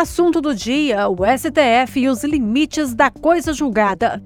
Assunto 0.00 0.40
do 0.40 0.54
dia: 0.54 1.10
o 1.10 1.16
STF 1.26 2.00
e 2.00 2.08
os 2.08 2.24
limites 2.24 2.94
da 2.94 3.10
coisa 3.10 3.52
julgada. 3.52 4.22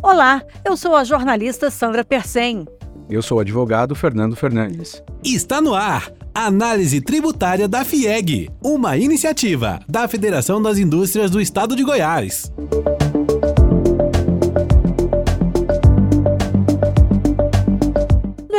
Olá, 0.00 0.40
eu 0.64 0.76
sou 0.76 0.94
a 0.94 1.02
jornalista 1.02 1.68
Sandra 1.68 2.04
Persen. 2.04 2.64
Eu 3.10 3.20
sou 3.20 3.38
o 3.38 3.40
advogado 3.40 3.96
Fernando 3.96 4.36
Fernandes. 4.36 5.02
Está 5.24 5.60
no 5.60 5.74
ar. 5.74 6.12
Análise 6.32 7.00
Tributária 7.00 7.66
da 7.66 7.84
FIEG, 7.84 8.48
uma 8.62 8.96
iniciativa 8.96 9.80
da 9.88 10.06
Federação 10.06 10.62
das 10.62 10.78
Indústrias 10.78 11.28
do 11.28 11.40
Estado 11.40 11.74
de 11.74 11.82
Goiás. 11.82 12.52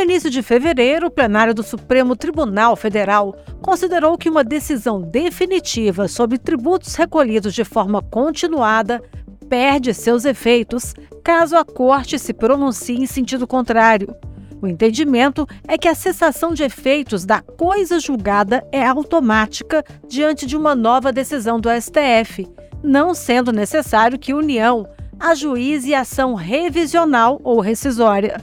Início 0.10 0.32
de 0.32 0.42
fevereiro, 0.42 1.06
o 1.06 1.12
plenário 1.12 1.54
do 1.54 1.62
Supremo 1.62 2.16
Tribunal 2.16 2.76
Federal 2.76 3.36
considerou 3.62 4.18
que 4.18 4.28
uma 4.28 4.44
decisão 4.44 5.00
definitiva 5.00 6.08
sobre 6.08 6.40
tributos 6.40 6.96
recolhidos 6.96 7.54
de 7.54 7.64
forma 7.64 8.02
continuada 8.02 9.04
perde 9.48 9.94
seus 9.94 10.26
efeitos 10.26 10.96
caso 11.24 11.56
a 11.56 11.64
Corte 11.64 12.18
se 12.18 12.34
pronuncie 12.34 12.98
em 12.98 13.06
sentido 13.06 13.46
contrário. 13.46 14.16
O 14.60 14.66
entendimento 14.66 15.48
é 15.68 15.78
que 15.78 15.88
a 15.88 15.94
cessação 15.94 16.56
de 16.56 16.64
efeitos 16.64 17.24
da 17.24 17.42
coisa 17.42 18.00
julgada 18.00 18.66
é 18.72 18.84
automática 18.84 19.86
diante 20.08 20.48
de 20.48 20.58
uma 20.58 20.74
nova 20.74 21.14
decisão 21.14 21.60
do 21.60 21.70
STF, 21.70 22.48
não 22.84 23.14
sendo 23.14 23.52
necessário 23.52 24.18
que 24.18 24.32
a 24.32 24.38
União 24.38 24.88
ajuize 25.20 25.94
ação 25.94 26.34
revisional 26.34 27.40
ou 27.44 27.60
rescisória. 27.60 28.42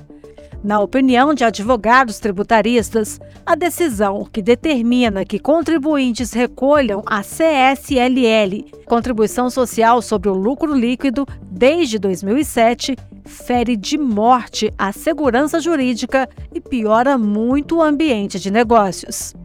Na 0.67 0.81
opinião 0.81 1.33
de 1.33 1.45
advogados 1.45 2.19
tributaristas, 2.19 3.21
a 3.47 3.55
decisão 3.55 4.25
que 4.25 4.43
determina 4.43 5.25
que 5.25 5.39
contribuintes 5.39 6.33
recolham 6.33 7.05
a 7.07 7.21
CSLL, 7.23 8.65
Contribuição 8.85 9.49
Social 9.49 10.03
sobre 10.03 10.29
o 10.29 10.35
Lucro 10.35 10.75
Líquido, 10.75 11.25
desde 11.49 12.01
2007, 12.01 12.97
fere 13.25 13.77
de 13.77 13.97
morte 13.97 14.73
a 14.77 14.91
segurança 14.91 15.61
jurídica 15.61 16.29
e 16.53 16.61
piora 16.61 17.17
muito 17.17 17.77
o 17.77 17.83
ambiente 17.83 18.41
de 18.41 18.51
negócios. 18.51 19.37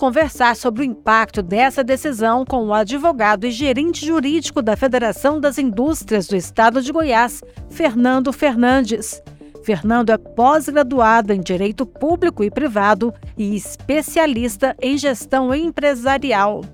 Conversar 0.00 0.56
sobre 0.56 0.80
o 0.80 0.84
impacto 0.84 1.42
dessa 1.42 1.84
decisão 1.84 2.42
com 2.42 2.64
o 2.64 2.72
advogado 2.72 3.46
e 3.46 3.50
gerente 3.50 4.06
jurídico 4.06 4.62
da 4.62 4.74
Federação 4.74 5.38
das 5.38 5.58
Indústrias 5.58 6.26
do 6.26 6.34
Estado 6.34 6.80
de 6.80 6.90
Goiás, 6.90 7.42
Fernando 7.68 8.32
Fernandes. 8.32 9.22
Fernando 9.62 10.08
é 10.08 10.16
pós-graduado 10.16 11.34
em 11.34 11.40
Direito 11.40 11.84
Público 11.84 12.42
e 12.42 12.50
Privado 12.50 13.12
e 13.36 13.54
especialista 13.54 14.74
em 14.80 14.96
Gestão 14.96 15.54
Empresarial. 15.54 16.64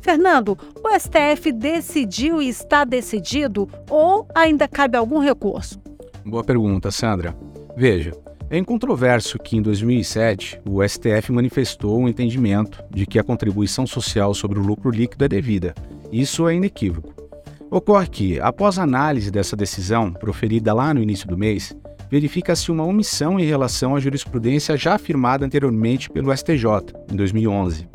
Fernando, 0.00 0.56
o 0.82 0.98
STF 0.98 1.52
decidiu 1.52 2.40
e 2.40 2.48
está 2.48 2.84
decidido 2.84 3.68
ou 3.90 4.26
ainda 4.34 4.66
cabe 4.66 4.96
algum 4.96 5.18
recurso? 5.18 5.78
Boa 6.24 6.42
pergunta, 6.42 6.90
Sandra. 6.90 7.36
Veja, 7.76 8.12
é 8.52 8.58
incontroverso 8.58 9.38
que 9.38 9.56
em 9.56 9.62
2007 9.62 10.60
o 10.68 10.86
STF 10.86 11.32
manifestou 11.32 11.96
o 11.96 12.02
um 12.02 12.08
entendimento 12.08 12.84
de 12.90 13.06
que 13.06 13.18
a 13.18 13.24
contribuição 13.24 13.86
social 13.86 14.34
sobre 14.34 14.58
o 14.58 14.62
lucro 14.62 14.90
líquido 14.90 15.24
é 15.24 15.28
devida. 15.28 15.74
Isso 16.12 16.46
é 16.46 16.54
inequívoco. 16.54 17.14
Ocorre 17.70 18.06
que, 18.08 18.40
após 18.40 18.78
análise 18.78 19.30
dessa 19.30 19.56
decisão, 19.56 20.12
proferida 20.12 20.74
lá 20.74 20.92
no 20.92 21.02
início 21.02 21.26
do 21.26 21.38
mês, 21.38 21.74
verifica-se 22.10 22.70
uma 22.70 22.84
omissão 22.84 23.40
em 23.40 23.44
relação 23.46 23.96
à 23.96 24.00
jurisprudência 24.00 24.76
já 24.76 24.96
afirmada 24.96 25.46
anteriormente 25.46 26.10
pelo 26.10 26.30
STJ, 26.36 26.92
em 27.10 27.16
2011. 27.16 27.88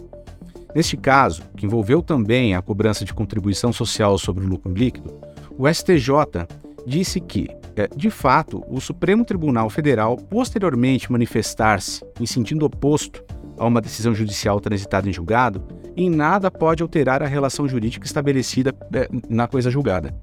Neste 0.73 0.97
caso, 0.97 1.43
que 1.55 1.67
envolveu 1.67 2.01
também 2.01 2.55
a 2.55 2.63
cobrança 2.63 3.05
de 3.05 3.13
contribuição 3.13 3.71
social 3.71 4.17
sobre 4.17 4.43
o 4.43 4.47
lucro 4.47 4.73
líquido, 4.73 5.19
o 5.55 5.71
STJ 5.71 6.47
disse 6.83 7.21
que, 7.21 7.47
de 7.95 8.09
fato, 8.09 8.63
o 8.67 8.81
Supremo 8.81 9.23
Tribunal 9.23 9.69
Federal, 9.69 10.17
posteriormente 10.17 11.11
manifestar-se 11.11 12.03
em 12.19 12.25
sentido 12.25 12.65
oposto 12.65 13.23
a 13.57 13.65
uma 13.65 13.81
decisão 13.81 14.15
judicial 14.15 14.59
transitada 14.59 15.09
em 15.09 15.13
julgado, 15.13 15.63
em 15.95 16.09
nada 16.09 16.49
pode 16.49 16.81
alterar 16.81 17.21
a 17.21 17.27
relação 17.27 17.67
jurídica 17.67 18.05
estabelecida 18.05 18.73
é, 18.93 19.07
na 19.29 19.47
coisa 19.47 19.69
julgada. 19.69 20.15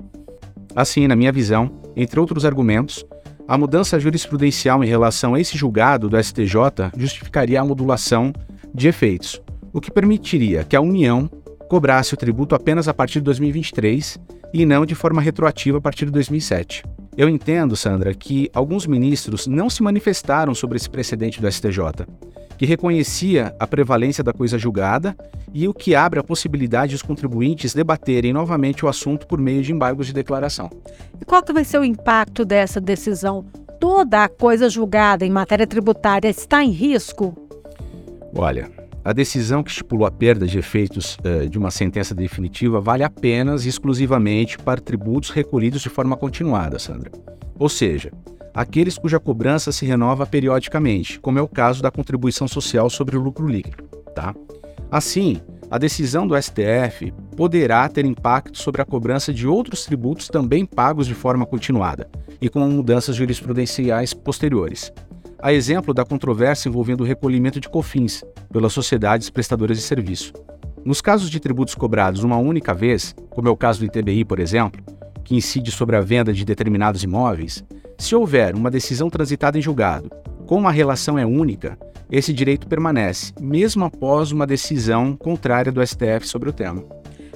Assim, 0.74 1.06
na 1.06 1.14
minha 1.14 1.32
visão, 1.32 1.70
entre 1.94 2.18
outros 2.18 2.44
argumentos, 2.44 3.04
a 3.46 3.58
mudança 3.58 4.00
jurisprudencial 4.00 4.82
em 4.82 4.86
relação 4.86 5.34
a 5.34 5.40
esse 5.40 5.56
julgado 5.56 6.08
do 6.08 6.22
STJ 6.22 6.90
justificaria 6.96 7.60
a 7.60 7.64
modulação 7.64 8.32
de 8.74 8.88
efeitos, 8.88 9.40
o 9.72 9.80
que 9.80 9.90
permitiria 9.90 10.64
que 10.64 10.74
a 10.74 10.80
União 10.80 11.28
cobrasse 11.68 12.14
o 12.14 12.16
tributo 12.16 12.54
apenas 12.54 12.88
a 12.88 12.94
partir 12.94 13.18
de 13.18 13.24
2023 13.24 14.18
e 14.52 14.64
não 14.64 14.86
de 14.86 14.94
forma 14.94 15.20
retroativa 15.20 15.78
a 15.78 15.80
partir 15.80 16.06
de 16.06 16.12
2007. 16.12 16.84
Eu 17.16 17.28
entendo, 17.28 17.76
Sandra, 17.76 18.12
que 18.12 18.50
alguns 18.52 18.86
ministros 18.86 19.46
não 19.46 19.70
se 19.70 19.82
manifestaram 19.82 20.52
sobre 20.52 20.76
esse 20.76 20.90
precedente 20.90 21.40
do 21.40 21.50
STJ, 21.50 22.06
que 22.58 22.66
reconhecia 22.66 23.54
a 23.60 23.66
prevalência 23.66 24.24
da 24.24 24.32
coisa 24.32 24.58
julgada 24.58 25.16
e 25.52 25.68
o 25.68 25.74
que 25.74 25.94
abre 25.94 26.18
a 26.18 26.24
possibilidade 26.24 26.92
dos 26.92 27.02
contribuintes 27.02 27.72
debaterem 27.72 28.32
novamente 28.32 28.84
o 28.84 28.88
assunto 28.88 29.28
por 29.28 29.38
meio 29.40 29.62
de 29.62 29.72
embargos 29.72 30.08
de 30.08 30.12
declaração. 30.12 30.68
E 31.20 31.24
qual 31.24 31.40
que 31.42 31.52
vai 31.52 31.64
ser 31.64 31.78
o 31.78 31.84
impacto 31.84 32.44
dessa 32.44 32.80
decisão? 32.80 33.44
Toda 33.78 34.24
a 34.24 34.28
coisa 34.28 34.68
julgada 34.68 35.24
em 35.24 35.30
matéria 35.30 35.68
tributária 35.68 36.28
está 36.28 36.64
em 36.64 36.70
risco? 36.70 37.36
Olha, 38.34 38.68
a 39.04 39.12
decisão 39.12 39.62
que 39.62 39.70
estipulou 39.70 40.06
a 40.06 40.10
perda 40.10 40.46
de 40.46 40.58
efeitos 40.58 41.18
uh, 41.18 41.46
de 41.48 41.58
uma 41.58 41.70
sentença 41.70 42.14
definitiva 42.14 42.80
vale 42.80 43.04
apenas 43.04 43.66
e 43.66 43.68
exclusivamente 43.68 44.56
para 44.56 44.80
tributos 44.80 45.28
recolhidos 45.28 45.82
de 45.82 45.90
forma 45.90 46.16
continuada, 46.16 46.78
Sandra. 46.78 47.12
Ou 47.58 47.68
seja, 47.68 48.10
aqueles 48.54 48.96
cuja 48.96 49.20
cobrança 49.20 49.70
se 49.70 49.84
renova 49.84 50.24
periodicamente, 50.24 51.20
como 51.20 51.38
é 51.38 51.42
o 51.42 51.48
caso 51.48 51.82
da 51.82 51.90
contribuição 51.90 52.48
social 52.48 52.88
sobre 52.88 53.16
o 53.16 53.20
lucro 53.20 53.46
líquido. 53.46 53.84
Tá? 54.14 54.34
Assim, 54.90 55.40
a 55.70 55.76
decisão 55.76 56.26
do 56.26 56.40
STF 56.40 57.12
poderá 57.36 57.86
ter 57.88 58.06
impacto 58.06 58.56
sobre 58.56 58.80
a 58.80 58.86
cobrança 58.86 59.34
de 59.34 59.46
outros 59.46 59.84
tributos 59.84 60.28
também 60.28 60.64
pagos 60.64 61.06
de 61.06 61.14
forma 61.14 61.44
continuada 61.44 62.08
e 62.40 62.48
com 62.48 62.60
mudanças 62.60 63.16
jurisprudenciais 63.16 64.14
posteriores 64.14 64.90
a 65.44 65.52
exemplo 65.52 65.92
da 65.92 66.06
controvérsia 66.06 66.70
envolvendo 66.70 67.02
o 67.02 67.04
recolhimento 67.04 67.60
de 67.60 67.68
COFINS 67.68 68.24
pelas 68.50 68.72
sociedades 68.72 69.28
prestadoras 69.28 69.76
de 69.76 69.82
serviço. 69.82 70.32
Nos 70.82 71.02
casos 71.02 71.28
de 71.28 71.38
tributos 71.38 71.74
cobrados 71.74 72.24
uma 72.24 72.38
única 72.38 72.72
vez, 72.72 73.14
como 73.28 73.48
é 73.48 73.50
o 73.50 73.56
caso 73.56 73.78
do 73.78 73.84
ITBI, 73.84 74.24
por 74.24 74.40
exemplo, 74.40 74.82
que 75.22 75.36
incide 75.36 75.70
sobre 75.70 75.96
a 75.96 76.00
venda 76.00 76.32
de 76.32 76.46
determinados 76.46 77.02
imóveis, 77.02 77.62
se 77.98 78.14
houver 78.14 78.54
uma 78.54 78.70
decisão 78.70 79.10
transitada 79.10 79.58
em 79.58 79.60
julgado, 79.60 80.10
como 80.46 80.66
a 80.66 80.70
relação 80.70 81.18
é 81.18 81.26
única, 81.26 81.78
esse 82.10 82.32
direito 82.32 82.66
permanece, 82.66 83.34
mesmo 83.38 83.84
após 83.84 84.32
uma 84.32 84.46
decisão 84.46 85.14
contrária 85.14 85.70
do 85.70 85.86
STF 85.86 86.26
sobre 86.26 86.48
o 86.48 86.54
tema. 86.54 86.82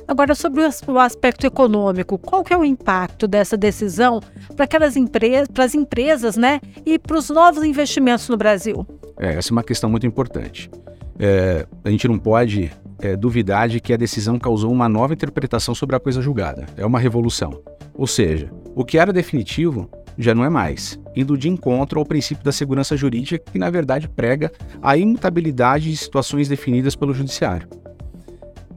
Agora, 0.08 0.34
sobre 0.34 0.62
o 0.62 0.98
aspecto 0.98 1.46
econômico, 1.46 2.16
qual 2.16 2.42
que 2.42 2.54
é 2.54 2.56
o 2.56 2.64
impacto 2.64 3.28
dessa 3.28 3.58
decisão 3.58 4.20
para 4.56 4.64
aquelas 4.64 4.96
empresas, 4.96 5.48
para 5.48 5.64
as 5.64 5.74
empresas, 5.74 6.34
né, 6.34 6.62
e 6.86 6.98
para 6.98 7.18
os 7.18 7.28
novos 7.28 7.62
investimentos 7.62 8.26
no 8.26 8.36
Brasil? 8.38 8.86
É, 9.18 9.34
essa 9.34 9.50
é 9.50 9.52
uma 9.52 9.62
questão 9.62 9.90
muito 9.90 10.06
importante. 10.06 10.70
É, 11.18 11.66
a 11.84 11.90
gente 11.90 12.08
não 12.08 12.18
pode 12.18 12.72
é, 13.00 13.14
duvidar 13.16 13.68
de 13.68 13.80
que 13.80 13.92
a 13.92 13.98
decisão 13.98 14.38
causou 14.38 14.72
uma 14.72 14.88
nova 14.88 15.12
interpretação 15.12 15.74
sobre 15.74 15.94
a 15.94 16.00
coisa 16.00 16.22
julgada. 16.22 16.64
É 16.74 16.86
uma 16.86 16.98
revolução. 16.98 17.60
Ou 17.92 18.06
seja, 18.06 18.50
o 18.74 18.86
que 18.86 18.96
era 18.96 19.12
definitivo 19.12 19.90
já 20.16 20.34
não 20.34 20.42
é 20.42 20.48
mais, 20.48 20.98
indo 21.14 21.36
de 21.36 21.50
encontro 21.50 22.00
ao 22.00 22.06
princípio 22.06 22.42
da 22.42 22.50
segurança 22.50 22.96
jurídica, 22.96 23.44
que 23.52 23.58
na 23.58 23.68
verdade 23.68 24.08
prega 24.08 24.50
a 24.80 24.96
imutabilidade 24.96 25.90
de 25.90 25.96
situações 25.98 26.48
definidas 26.48 26.96
pelo 26.96 27.12
judiciário. 27.12 27.68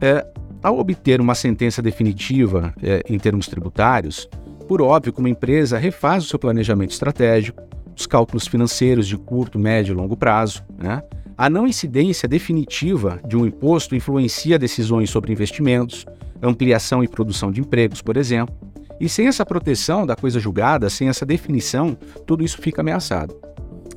É, 0.01 0.25
ao 0.61 0.77
obter 0.77 1.19
uma 1.19 1.35
sentença 1.35 1.81
definitiva 1.81 2.73
é, 2.81 3.03
em 3.09 3.17
termos 3.17 3.47
tributários, 3.47 4.29
por 4.67 4.81
óbvio 4.81 5.11
que 5.11 5.19
uma 5.19 5.29
empresa 5.29 5.77
refaz 5.77 6.23
o 6.23 6.27
seu 6.27 6.39
planejamento 6.39 6.91
estratégico, 6.91 7.61
os 7.95 8.05
cálculos 8.05 8.47
financeiros 8.47 9.07
de 9.07 9.17
curto, 9.17 9.59
médio 9.59 9.93
e 9.93 9.95
longo 9.95 10.15
prazo. 10.15 10.63
Né? 10.77 11.01
A 11.37 11.49
não 11.49 11.67
incidência 11.67 12.27
definitiva 12.27 13.19
de 13.27 13.35
um 13.35 13.45
imposto 13.45 13.95
influencia 13.95 14.59
decisões 14.59 15.09
sobre 15.09 15.33
investimentos, 15.33 16.05
ampliação 16.41 17.03
e 17.03 17.07
produção 17.07 17.51
de 17.51 17.61
empregos, 17.61 18.01
por 18.01 18.15
exemplo. 18.17 18.55
E 18.99 19.09
sem 19.09 19.27
essa 19.27 19.45
proteção 19.45 20.05
da 20.05 20.15
coisa 20.15 20.39
julgada, 20.39 20.89
sem 20.89 21.09
essa 21.09 21.25
definição, 21.25 21.97
tudo 22.25 22.43
isso 22.43 22.61
fica 22.61 22.81
ameaçado. 22.81 23.35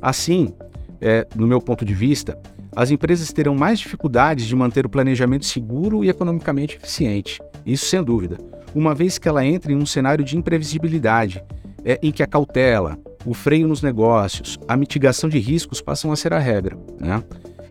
Assim, 0.01 0.51
é, 0.99 1.27
no 1.35 1.45
meu 1.45 1.61
ponto 1.61 1.85
de 1.85 1.93
vista, 1.93 2.37
as 2.75 2.91
empresas 2.91 3.31
terão 3.31 3.55
mais 3.55 3.79
dificuldades 3.79 4.45
de 4.45 4.55
manter 4.55 4.85
o 4.85 4.89
planejamento 4.89 5.45
seguro 5.45 6.03
e 6.03 6.09
economicamente 6.09 6.75
eficiente. 6.75 7.41
Isso 7.65 7.85
sem 7.85 8.03
dúvida, 8.03 8.37
uma 8.73 8.93
vez 8.93 9.17
que 9.17 9.27
ela 9.27 9.45
entra 9.45 9.71
em 9.71 9.75
um 9.75 9.85
cenário 9.85 10.25
de 10.25 10.37
imprevisibilidade 10.37 11.41
é, 11.85 11.97
em 12.03 12.11
que 12.11 12.21
a 12.21 12.27
cautela, 12.27 12.97
o 13.25 13.33
freio 13.33 13.67
nos 13.67 13.81
negócios, 13.81 14.59
a 14.67 14.75
mitigação 14.75 15.29
de 15.29 15.39
riscos 15.39 15.81
passam 15.81 16.11
a 16.11 16.15
ser 16.15 16.33
a 16.33 16.39
regra. 16.39 16.77
Né? 16.99 17.23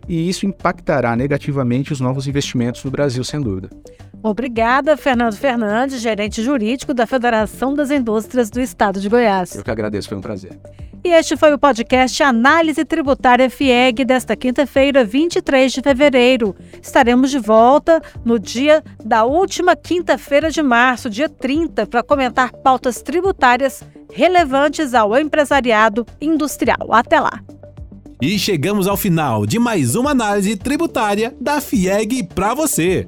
E 0.07 0.27
isso 0.27 0.45
impactará 0.45 1.15
negativamente 1.15 1.93
os 1.93 1.99
novos 1.99 2.27
investimentos 2.27 2.83
no 2.83 2.91
Brasil, 2.91 3.23
sem 3.23 3.39
dúvida. 3.39 3.69
Obrigada, 4.23 4.97
Fernando 4.97 5.35
Fernandes, 5.35 6.01
gerente 6.01 6.41
jurídico 6.41 6.95
da 6.95 7.05
Federação 7.05 7.75
das 7.75 7.91
Indústrias 7.91 8.49
do 8.49 8.59
Estado 8.59 8.99
de 8.99 9.07
Goiás. 9.07 9.55
Eu 9.55 9.63
que 9.63 9.69
agradeço, 9.69 10.09
foi 10.09 10.17
um 10.17 10.21
prazer. 10.21 10.57
E 11.05 11.09
este 11.09 11.37
foi 11.37 11.53
o 11.53 11.59
podcast 11.59 12.23
Análise 12.23 12.83
Tributária 12.83 13.47
FIEG 13.47 14.03
desta 14.03 14.35
quinta-feira, 14.35 15.05
23 15.05 15.71
de 15.71 15.79
fevereiro. 15.79 16.55
Estaremos 16.81 17.29
de 17.29 17.37
volta 17.37 18.01
no 18.25 18.39
dia 18.39 18.83
da 19.05 19.23
última 19.23 19.75
quinta-feira 19.75 20.49
de 20.49 20.63
março, 20.63 21.07
dia 21.07 21.29
30, 21.29 21.85
para 21.85 22.01
comentar 22.01 22.51
pautas 22.53 23.03
tributárias 23.03 23.83
relevantes 24.11 24.95
ao 24.95 25.15
empresariado 25.15 26.07
industrial. 26.19 26.91
Até 26.91 27.19
lá. 27.19 27.39
E 28.19 28.39
chegamos 28.39 28.87
ao 28.87 28.97
final 28.97 29.45
de 29.45 29.59
mais 29.59 29.95
uma 29.95 30.09
análise 30.09 30.55
tributária 30.55 31.35
da 31.39 31.61
FIEG 31.61 32.23
para 32.33 32.55
você. 32.55 33.07